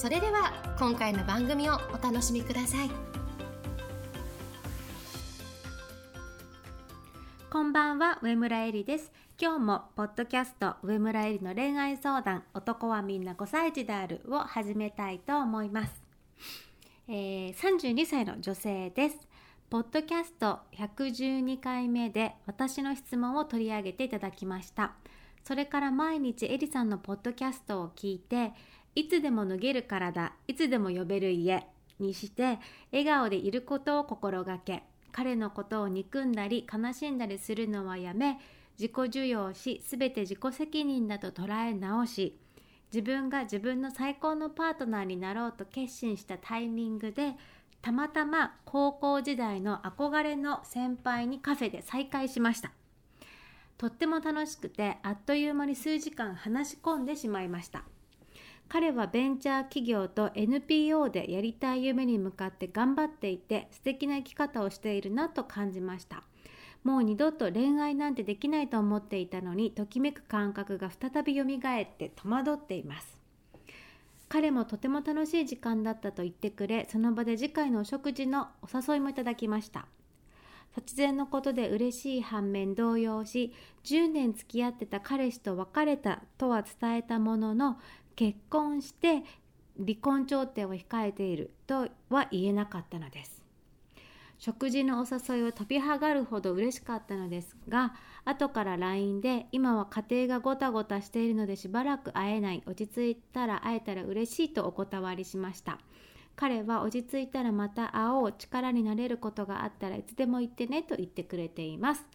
[0.00, 2.90] それでは今回の番組をお楽しみください。
[7.50, 9.12] こんばんは上村えりです。
[9.38, 15.92] 今日もポッドキャスト上村えりの恋愛相談男はみんな5歳児であるを始めたいと思います、
[17.06, 19.28] えー、32歳の女性です。
[19.68, 24.92] ポッドキャスト112回目で私の質問を取り上げていただきました。
[25.44, 28.52] それから毎日エリさんのポッドキャストを聞いて
[28.94, 31.66] いつでも脱げる体いつでも呼べる家
[31.98, 32.58] にして
[32.92, 34.82] 笑顔でいることを心がけ
[35.12, 38.38] 彼のことを憎んだり悲しんだりするのはやめ
[38.78, 42.38] 自己受容し全て自己責任だと捉え直し
[42.92, 47.34] 自分が自分の最高のパートナーになろうと決心したタイミングで
[47.82, 52.72] たまたま高校時代の憧れの先輩にカフェで再会しました。
[53.78, 57.84] とっても楽しくてあっという間に数時間話し込んでしまいました。
[58.72, 66.22] 彼はベンチャー企業と NPO でやりたい夢に向かって頑張っていて素敵な生き方をしているなと感じました。
[66.84, 71.46] もう二度と恋愛なんてできないと思っていたのにときめく感覚が再び蘇っ
[71.98, 73.20] て戸惑っています。
[74.28, 79.88] 彼もとても楽しい時間だったと言ってくれその場で次回のお食事のお誘いもいただきました。
[80.76, 83.52] 突然のことで嬉しい反面動揺し
[83.84, 87.78] 10年付き合ってた彼氏と別れたとは伝えたものの
[88.16, 89.22] 結婚して
[89.78, 93.40] 離婚調停を控えているとは言えなかったのです。
[94.38, 97.92] 食事のお誘いを飛びはがるほど嬉しかったのですが
[98.24, 105.78] 後から LINE で今は家庭がごたごたしているのでしばらく会えない落ち着いたら会えたら嬉しいとお断りしました。
[106.36, 112.06] 彼は落ち着いたらまた会おう力になれることがあったらいつでも言ってねと言ってくれています。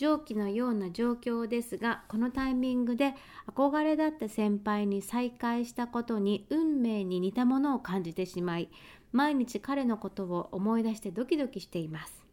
[0.00, 3.14] 上記のような状況ですがこのタイミングで
[3.46, 8.70] 憧れだった先輩に再会したことに運命に似たものを感じてしまい
[9.12, 12.24] 毎日彼のことを思い出してドキドキしています。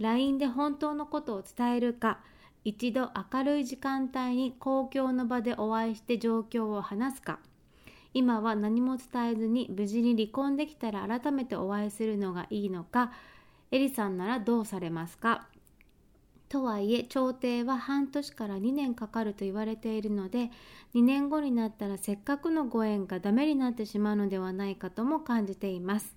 [0.00, 2.18] LINE で本当のことを伝えるか
[2.62, 7.38] 一度明るい時間帯に公共の場でお会いして状況を話すか。
[8.12, 13.12] 今は何も伝えずに無事に離婚できたら改めてお会いするのがいいのか
[13.70, 15.48] エリさんならどうされますか？
[16.48, 20.50] とはいえ調停は半年から2年かかると言われているので
[20.94, 26.16] 2年後になったらせっかくのご縁がダメになってしまうのではないかとも感じています。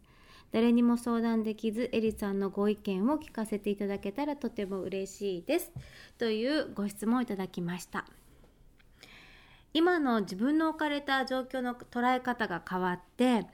[0.52, 5.72] 誰にも相談できずエリさんのご意見を聞かせていただけたらとても嬉しいです。
[6.18, 8.06] というご質問をいただきました。
[9.74, 13.46] 今の自分の置かれた状況の捉え方が変わって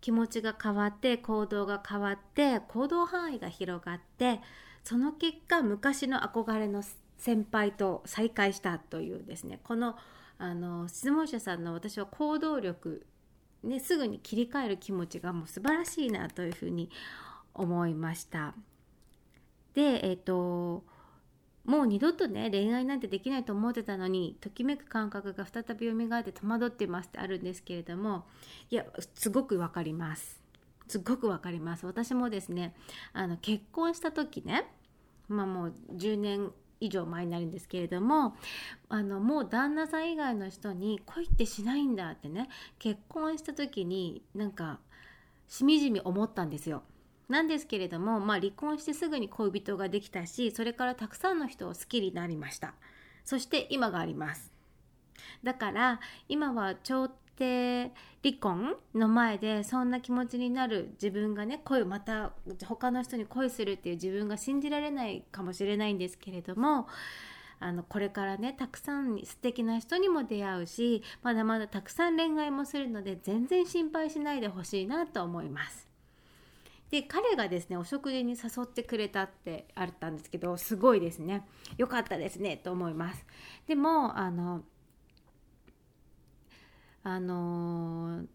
[0.00, 4.40] 気持ちが変わって行動が変わって行動範囲が広がって
[4.84, 6.82] その結果昔の憧れの
[7.16, 9.96] 先輩と再会したというですねこの
[10.36, 13.06] あの質問者さんの私は行動力、
[13.62, 16.90] ね、すぐに切り替える気持ちがもう素晴らしいなというふうに
[17.54, 18.52] 思いました。
[19.74, 20.84] で、えっ、ー、と
[21.64, 28.26] もう二度とね恋愛なんてできないと思ってたのにときめく感覚が再び蘇って戸惑ってますってあるんですけれども
[28.70, 28.84] いや
[29.14, 30.43] すごくわかります。
[30.88, 31.86] すっごくわかります。
[31.86, 32.74] 私もですね
[33.12, 34.66] あの結婚した時ね
[35.28, 36.50] まあもう10年
[36.80, 38.36] 以上前になるんですけれども
[38.88, 44.80] あのもう旦那さん以外の人に恋ってしないんだってね結婚した時になんか
[45.48, 46.82] しみじみ思ったんですよ。
[47.28, 52.74] なんですけれども、まあ、離婚してすぐに恋人ができたしそれからたくさんの人を好きになりました。
[53.24, 54.52] そして今があります。
[55.42, 56.74] だから今は
[57.38, 62.32] で離婚の前でそんな気持ちになる自分がね恋また
[62.64, 66.86] 他の人に恋するっていう自分が信じられないかもしれないんですけれども
[67.60, 75.88] あのこれからねたくさん素敵な人にも出会うしまだまだたくさん恋愛もするので全然心配しないでほしいなと思います。
[76.90, 81.44] で彼がですねお食事に誘ってくれたってあったんですけどすごいですね
[81.76, 83.26] 良かったですねと思います
[83.66, 84.62] でもあの
[87.04, 88.26] あのー、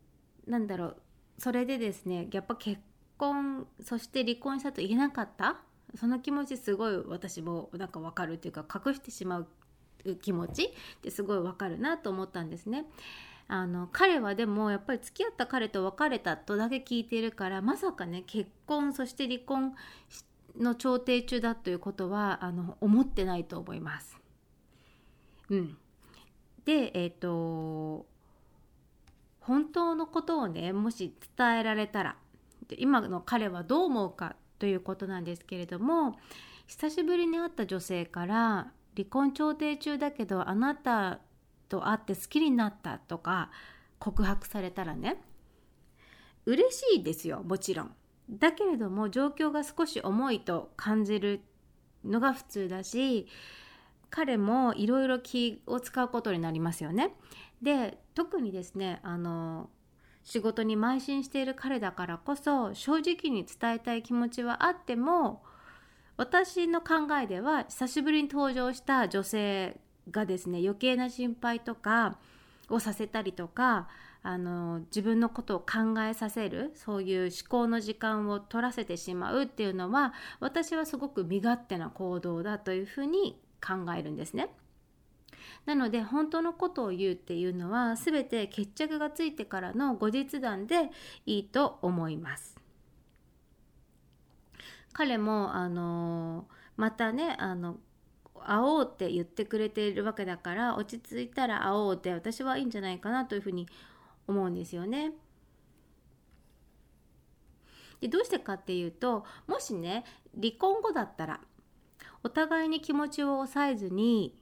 [0.48, 1.02] なんだろう
[1.38, 2.80] それでですねやっぱ結
[3.18, 5.58] 婚そして離婚したと言えなかった？
[5.96, 9.48] その気持ちすごい私もなんか分かるっていうか隠してしまう
[10.22, 10.66] 気持ち？
[10.66, 10.70] っ
[11.02, 12.86] てすごい分かるなと思ったんですね。
[13.48, 19.74] あの彼はでもやっぱり付き合った彼と別れたとだけ聞いているからまさかね結婚そして離婚
[20.56, 24.16] の調停中だということはあの思ってないと思います。
[25.50, 25.78] うん、
[26.64, 28.06] でえっ、ー、と
[29.40, 32.16] 本当のことをねもし伝えられたら
[32.78, 36.18] 今の彼はどう思うかということなんですけれども
[36.68, 41.20] 久しぶりに会った女性から離婚調停中だけどあなた
[41.70, 43.50] と会って好きになったとか
[43.98, 45.22] 告白されたらね
[46.46, 47.96] 嬉しいですよもちろん。
[48.30, 51.42] だけれども状況が少し重いと感じる
[52.06, 53.28] のが普通だし
[54.12, 57.14] 彼もいろいろ気を使うことになりますよね。
[57.62, 59.70] で特にですねあの
[60.24, 65.44] 仕事に邁進している彼だからこそ正直に伝えたい気持ちはあっても
[66.18, 69.80] 私の考えでは久しぶりに登場した女性
[70.12, 72.18] がですね余計な心配とか
[72.70, 73.88] をさせたりとか
[74.22, 84.50] あの自分のことを考えさせるそういう思考の時間を取らせてしまうっていうのは私はすごく身勝手な行動だというふうに考えるんですね。
[85.66, 90.90] なので本当のことを言うっていうのは全て決着がついてからの後日談で
[91.26, 92.58] いいと思います。
[94.94, 97.78] 彼もあのまたねあの
[98.42, 103.68] 会おうって言ってくれているわけだから落ち着いたら会おうって私はいいんじゃないかなというふうに
[104.28, 105.14] 思うんですよね。
[108.02, 111.42] でどうしてかっていうともしね離婚後だったら
[112.24, 114.36] お互いに気持ちを抑えずに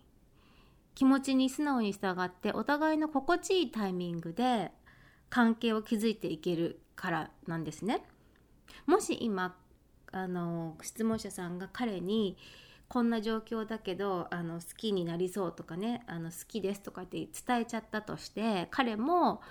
[0.97, 4.71] 気持ちに素直に従ってお互いの心地いいタイミングで
[5.29, 8.03] 関係を築いていけるからなんですね。
[8.87, 9.55] もし今
[10.11, 12.35] あの質問者さんが彼に
[12.87, 19.43] こんな状況だけどあの好きになりそうとかねあの好きですとかって伝えちゃったとして彼も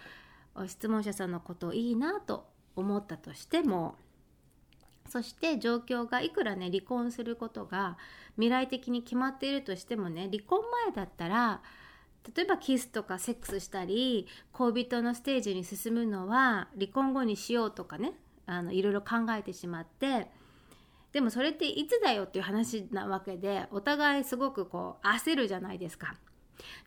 [0.66, 3.94] 質問者さんのことをいいなと思ったとしても
[5.08, 7.96] そして状況がいくらね離婚することが
[8.34, 11.62] 未来的に決まっているとしてもね離婚前だったら
[12.34, 18.14] 例えばキスとかセックスしたり恋人のステージに進むのは離婚後にしようとかね
[18.46, 20.28] あのいろいろ考えてしまって
[21.12, 26.14] でもそれっていつだよっていう話なわけでお互いすごくこう焦るじゃないですか。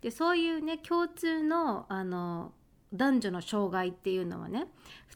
[0.01, 2.51] でそういうね共通のあの
[2.93, 4.65] 男女の障害っていうのはね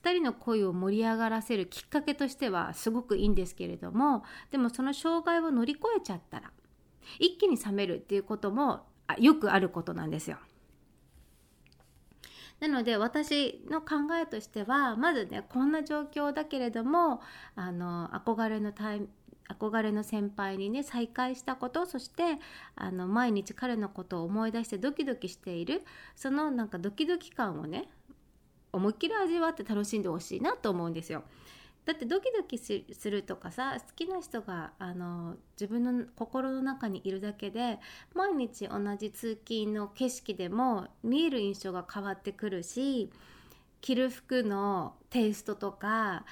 [0.01, 6.51] 2人の恋を盛り上がらせるきっかけとしてはすごくいいんですけれどもでもその障害を乗り越えちゃったら
[7.19, 8.85] 一気に冷めるっていうことも
[9.19, 10.37] よくあることなんですよ。
[12.59, 17.21] なので私の考えとしてはまずねこんな状況だけれども
[17.55, 19.01] あの憧れのタイ
[19.49, 22.37] 憧れの先輩にね再会したことそして
[22.75, 25.83] あの毎日彼のことを思い出してドキドキしている
[26.15, 27.89] そのなんかドキドキ感をね
[28.71, 31.23] 思いっきり味わって楽しんでほしいなと思うんですよ。
[31.85, 37.77] だってドキドキするとかさ好きな人があの自分の心の中にいるだけで
[38.13, 43.11] 毎日同じ通勤の景色でも見える印象が変わってくるし
[43.81, 46.23] 着る服のテイストとか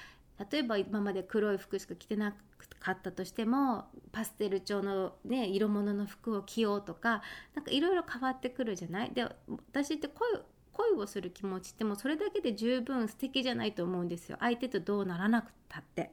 [0.50, 2.36] 例えば今まで黒い服しか着てなく
[2.80, 7.22] かったとしてもパステル調の、ね、色物の服を着ようとか
[7.56, 9.12] 何かいろいろ変わってくるじゃない？
[9.12, 9.24] で
[9.72, 10.28] 私って声
[10.74, 14.38] 恋をする気持ちってもうそれだけで十分素敵じゃないと思うんですよ。
[14.40, 16.12] 相手とどうならなくたって。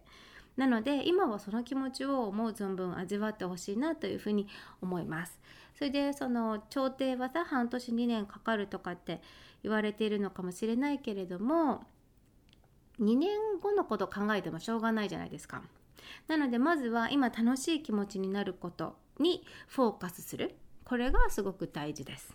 [0.57, 4.49] なので今はその気持ちを思う存分味わってほしいなというふうに
[4.83, 5.38] 思います。
[5.76, 9.23] それでその調停はさ半年2年かかるとかって
[9.62, 11.85] 言われているのかもしれないけれども
[12.99, 13.31] 2年
[13.62, 15.62] 後のこと考えてもしょうがないじゃないですか。
[16.27, 22.35] なのでまずは今楽しい気持ちになることにフォーカスするこれがすごく大事です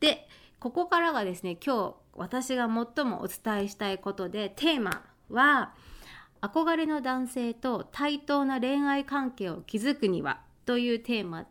[0.00, 0.28] で
[0.58, 5.74] ここからがですね今日私が最もお伝えしたいことでテーマは
[6.40, 11.46] 憧れの男性と対等な恋愛関係を築くにはというテーマ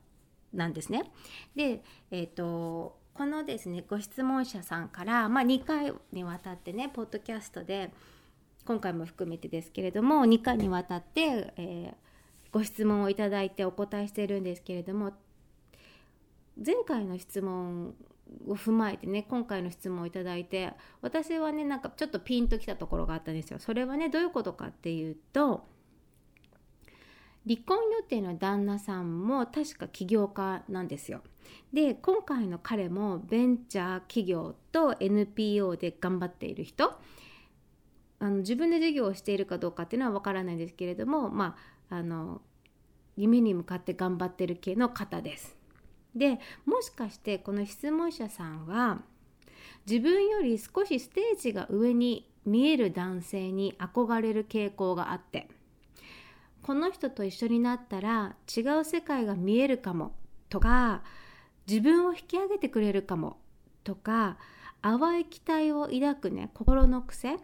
[0.54, 1.12] なんですね。
[1.56, 7.92] で、えーと、このですねご質問者さんから、まあ、2回にわたってねポッドキャストで
[8.66, 11.94] 今回も含めてですけれども2回にわたって、えー、
[12.52, 15.14] ご質問をいただいてお答えしてるんですけれども
[16.64, 17.94] 前回の質問
[18.48, 23.60] を踏まえてね今回の質問をいただいて私はねなんかちょっとピンときたところがあったんですよ。
[23.60, 25.66] それはねどういうことかっていうと
[27.46, 31.22] 離婚予定の旦那さんも確か起業家なんですよ。
[31.74, 36.94] で今回の彼もベンチャー企業と NPO で頑張っている人
[38.24, 41.58] あの自分で事業をしているかどうかっていうのは分からないですけれどもま
[41.90, 42.42] ああの
[43.18, 45.58] 夢に向かって頑張ってる系の方です。
[46.16, 49.02] でもしかしてこの質問者さんは
[49.86, 55.50] 自分より少しステージが上に見える男性に憧れる傾向があって
[56.62, 60.14] この人と一緒になったら違う世界が見えるかも
[60.50, 61.02] とか
[61.68, 63.38] 自分を引き上げてくれるかも
[63.84, 64.38] とか
[64.82, 67.38] 淡い期待を抱くね心の癖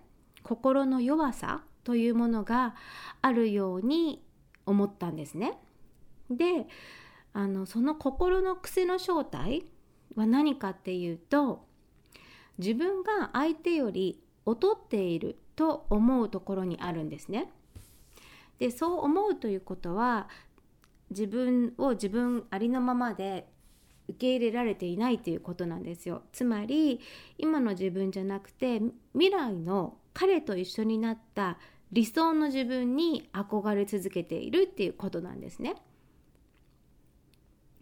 [0.44, 2.76] 心の弱さというものが
[3.22, 4.24] あるように
[4.66, 5.58] 思ったんですね。
[6.30, 6.68] で
[7.34, 9.66] あのその心の癖の正体
[10.16, 11.66] は何かっていうと
[12.58, 17.52] 自分が相手より劣っていると思うところにあるんですね。
[18.60, 20.28] でそう思うということは
[21.10, 23.48] 自分を自分ありのままで
[24.10, 26.24] 受け入れられていないということなんですよ。
[26.32, 27.00] つまり
[27.38, 28.82] 今の自分じゃなくて
[29.14, 31.58] 未来の彼と一緒になった
[31.92, 35.76] 理想の自分に憧れ続けているっていうことなんですね。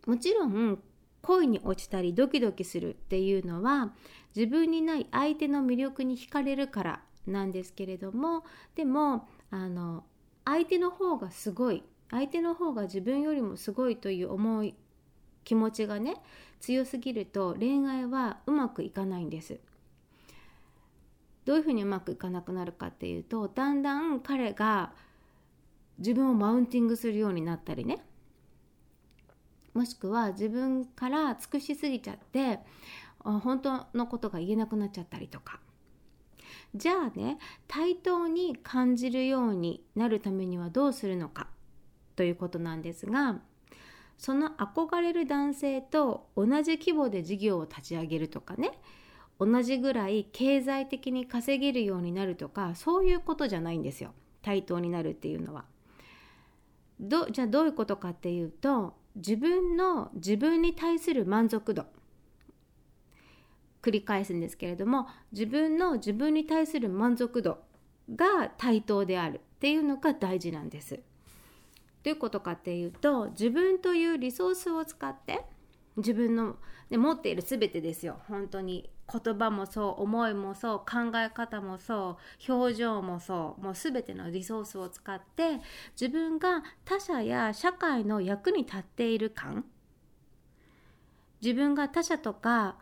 [0.06, 0.80] もちろん
[1.22, 3.94] 恋に落ちたりドキドキするっていうのは
[4.34, 10.06] 自分にない相手の魅力に惹かれるからなんですけれどもでもあの
[10.46, 14.76] 相手の方がすごい相手の方が自分よりもすごいという思い
[15.44, 16.16] 気持ちがね
[16.62, 19.60] 強すぎると恋愛はうまくいかないんです。
[21.48, 24.92] どういうふうにうまくいかなくなるかっていうとだんだん彼が
[25.98, 28.04] 自分をマウンティングするようになったりね。
[29.74, 32.60] もしくは自分から尽くしすぎちゃって
[33.20, 35.62] 本当のことが言えなくなっちゃったりとか。
[36.76, 37.38] じゃあね
[37.70, 41.48] 対等に感じるようになるためにはどうするのか
[42.18, 43.40] ということなんですが
[44.18, 48.78] その憧れる男性と同じ規模で事業を立ち上げるとかね。
[49.40, 55.66] 同じぐらい経済的に稼げるようになるとかそういうことじゃないんですよ対等になるっていうのは。
[57.00, 61.86] どじゃあどういうことかっていうと自分の自分に対する満足度
[63.84, 67.60] 繰り返すんですけれども自分の自分に対する満足度
[68.16, 71.00] が対等であるっていうのが大事なんです。
[72.04, 75.44] どういうことかっていうと自分というリソースを使って
[75.98, 76.56] 自分の、
[76.90, 85.62] ね、持っている全てですよ本当に言葉もそう思いもそう考え方もそう表情もそうもう全てのリソースを使って
[86.00, 89.66] 自分が他者や社会の役に立っている感。
[91.42, 92.78] 自分が他者とか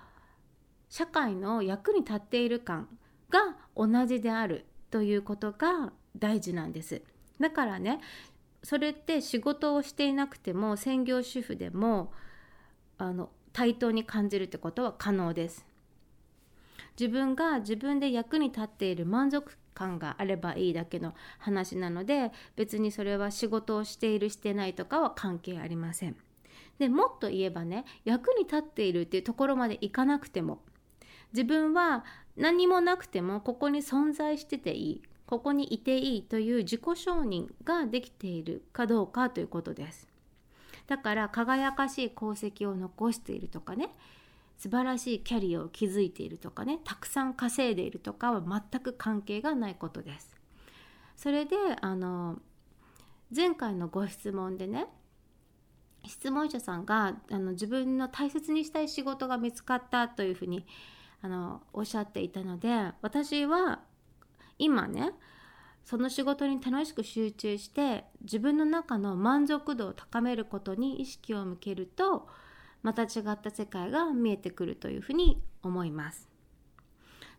[0.89, 2.88] 社会の役に立っている感
[3.29, 7.01] が同じであるということが大事なんです。
[7.39, 8.00] だからね
[8.63, 12.12] それって仕事をしていなくても専業主婦でも
[12.98, 15.65] あの対等に感じるってことは可能です。
[16.99, 26.15] 自分が自分で役に立っている満足感があればいいだけの話なので別にそれは仕事をしているしてないとかは関係ありません。
[26.79, 30.59] でもっと言えばね役に立っているっていうところまでいかなくても
[31.31, 32.03] 自分は
[32.35, 40.07] 何もなくてもここに存在してていいここにいていいという自己承認ができているかどうかということです。
[40.87, 43.89] だから輝かしい功績を残しているとかね
[44.57, 50.35] 素晴らしいキャリアを築いているとかねたくさん稼いでいるとかは全く関係がないことです。
[51.15, 52.39] それであの
[53.35, 54.88] 前回のご質問でね
[56.05, 60.65] 質問者さんがあの自分の大切にしたい仕事が見つかったというふうに
[61.21, 63.79] あのおっしゃっていたので私は
[64.59, 65.12] 今ね
[65.83, 72.27] その仕事に楽しく集中して自分の中の満足度を高めることに意識を向けると
[72.84, 76.29] また違った世界が見えてくるというふうに思います。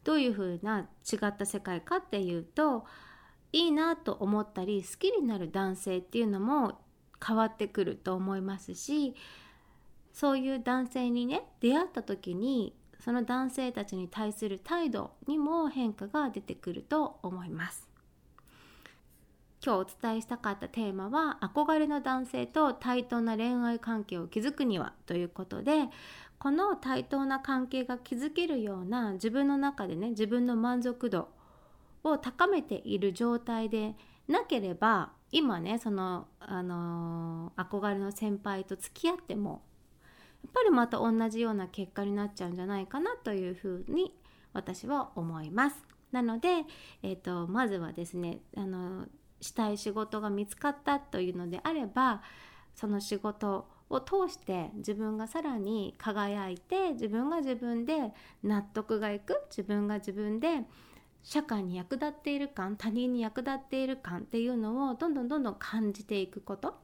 [0.04, 2.84] どういうふうな違った世界かっていうと
[3.52, 6.80] いいなと思ったり好きになる男性っていうのも
[7.24, 9.14] 変わってくると思いますし
[10.12, 17.85] そういう男性にね出会った時にその男性たちに対する態度にも変化が出てくると思います。
[19.64, 25.88] 今日お伝えしたかったテーマは憧れの男性と対等な恋愛関係を築くにはということで
[26.38, 31.28] この対等な関係が築けるような自分の中でね自分の満足度
[32.04, 33.94] を高めている状態で
[34.28, 39.62] なければ今ねその、あのー、憧れの先輩と付き合っても
[40.44, 44.14] やっぱりまた同じような結果になっちゃうんじゃないかなというふうに
[44.52, 45.84] 私は思います。
[46.12, 46.48] なので、
[47.02, 49.06] えーとまずはですねあの
[49.40, 52.22] したい仕事が見つかったというのであれば
[52.74, 58.12] その仕事を通して自分がさらに輝いて自分が自分で
[58.42, 60.62] 納得がいく自分が自分で
[61.22, 66.74] 社会に役立っている感他人に役立っている感っていうのをどんどんどんどん感じていくこと。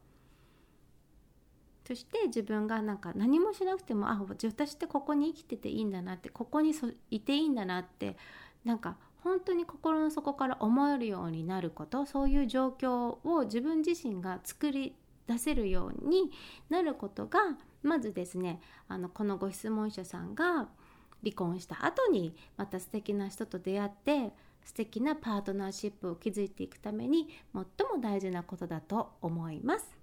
[1.87, 8.17] そして自分がなんか何もしなくてもあ私ってここに生きてていいんだなってここにそいていいんだなって
[8.65, 14.95] なんか本当に心の底から思えるようになることそういう状況を自分自身が作り
[15.27, 16.31] 出せるように
[16.69, 17.39] なることが
[17.83, 20.69] まずですねあのこのご質問者さんが
[21.23, 24.33] 離婚した後にまた素敵な人と出会って
[24.65, 30.03] 素敵なパートナーシップを築いていくために最も大事なことだと思います。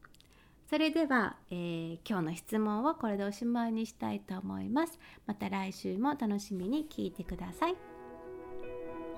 [0.69, 4.99] それでは、えー、今日の質問をこれでおしまいにしたいと思います。
[5.25, 7.88] また来週も楽しみに聞いてください。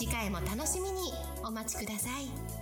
[0.00, 1.12] 次回も楽しみに
[1.44, 2.59] お待ちください。